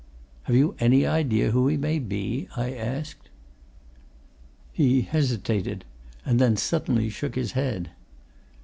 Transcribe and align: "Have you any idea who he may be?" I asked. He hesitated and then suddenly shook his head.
"Have 0.45 0.55
you 0.55 0.73
any 0.79 1.05
idea 1.05 1.51
who 1.51 1.67
he 1.67 1.77
may 1.77 1.99
be?" 1.99 2.47
I 2.57 2.73
asked. 2.73 3.29
He 4.73 5.03
hesitated 5.03 5.85
and 6.25 6.39
then 6.39 6.57
suddenly 6.57 7.07
shook 7.11 7.35
his 7.35 7.51
head. 7.51 7.91